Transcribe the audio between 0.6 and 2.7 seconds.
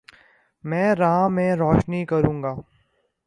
میں راہ میں روشنی کرونگا